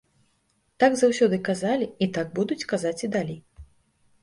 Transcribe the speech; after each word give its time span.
Так 0.83 0.95
заўсёды 1.01 1.39
казалі, 1.51 1.87
і 2.07 2.09
так 2.17 2.33
будуць 2.41 2.59
казаць 2.75 2.97
і 3.09 3.13
далей. 3.19 3.39